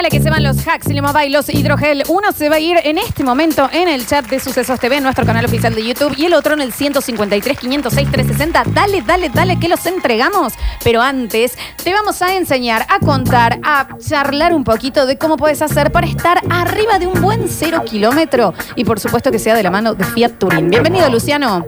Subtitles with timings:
[0.00, 2.04] Dale que se van los hacks y Mobile, los hidrogel.
[2.08, 5.02] Uno se va a ir en este momento en el chat de Sucesos TV, en
[5.02, 8.62] nuestro canal oficial de YouTube, y el otro en el 153 506 360.
[8.72, 10.54] Dale, dale, dale que los entregamos.
[10.82, 11.52] Pero antes
[11.84, 16.06] te vamos a enseñar a contar, a charlar un poquito de cómo puedes hacer para
[16.06, 18.54] estar arriba de un buen cero kilómetro.
[18.76, 20.70] Y por supuesto que sea de la mano de Fiat Touring.
[20.70, 21.66] Bienvenido, Luciano.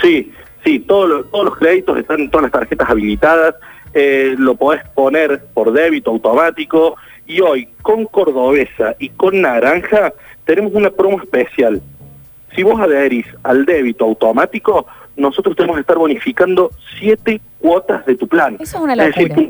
[0.00, 0.32] Sí,
[0.64, 3.54] sí, todos los, todos los créditos están, todas las tarjetas habilitadas,
[3.94, 10.12] eh, lo podés poner por débito automático y hoy con Cordobesa y con Naranja
[10.44, 11.80] tenemos una promo especial.
[12.54, 14.86] Si vos adherís al débito automático,
[15.16, 18.56] nosotros tenemos que estar bonificando siete cuotas de tu plan.
[18.60, 19.48] Eso es una decir, locura.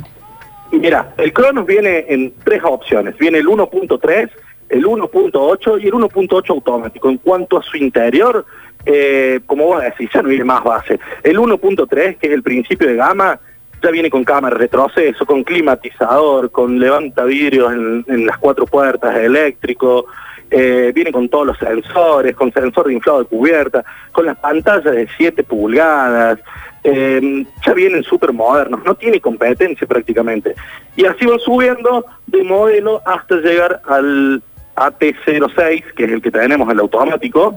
[0.73, 3.17] Mira, el Cronos viene en tres opciones.
[3.19, 4.31] Viene el 1.3,
[4.69, 7.09] el 1.8 y el 1.8 automático.
[7.09, 8.45] En cuanto a su interior,
[8.85, 10.99] eh, como vos decís, ya no viene más base.
[11.23, 13.41] El 1.3, que es el principio de gama,
[13.83, 20.07] ya viene con cámara retroceso, con climatizador, con levanta vidrios en, las cuatro puertas eléctrico,
[20.51, 24.95] eh, viene con todos los sensores, con sensor de inflado de cubierta, con las pantallas
[24.95, 26.39] de 7 pulgadas,
[26.85, 30.55] eh, ya vienen súper modernos, no tiene competencia prácticamente.
[30.97, 34.43] Y así van subiendo de modelo hasta llegar al
[34.77, 37.55] AT06, que es el que tenemos, el automático,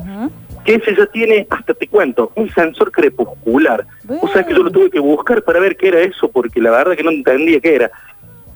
[0.65, 3.85] que ese ya tiene, hasta te cuento, un sensor crepuscular.
[4.21, 6.71] O sea que yo lo tuve que buscar para ver qué era eso, porque la
[6.71, 7.91] verdad que no entendía qué era.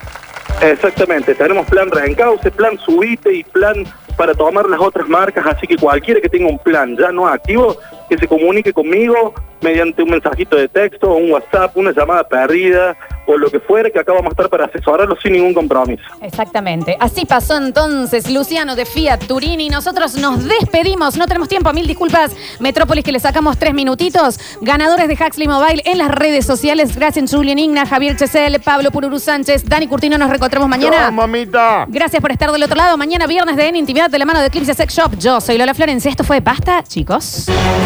[0.62, 3.84] Exactamente, tenemos plan reencauce, plan subite y plan
[4.16, 7.76] para tomar las otras marcas, así que cualquiera que tenga un plan ya no activo,
[8.08, 12.96] que se comunique conmigo mediante un mensajito de texto, un WhatsApp, una llamada perdida
[13.26, 16.02] o lo que fuera, que acá vamos a estar para asesorarlo sin ningún compromiso.
[16.20, 16.96] Exactamente.
[17.00, 19.70] Así pasó entonces Luciano de Fiat Turini.
[19.70, 21.16] Nosotros nos despedimos.
[21.16, 21.72] No tenemos tiempo.
[21.72, 24.38] Mil disculpas, Metrópolis, que le sacamos tres minutitos.
[24.60, 26.94] Ganadores de Huxley Mobile en las redes sociales.
[26.94, 30.18] Gracias, Julian Igna, Javier Chesel, Pablo Pururu Sánchez, Dani Curtino.
[30.18, 31.10] Nos reencontramos mañana.
[31.10, 31.86] Mamita.
[31.88, 32.98] Gracias por estar del otro lado.
[32.98, 35.12] Mañana viernes de En Intimidad de la mano de Eclipse Sex Shop.
[35.18, 36.10] Yo soy Lola Florencia.
[36.10, 37.46] Esto fue Basta, chicos.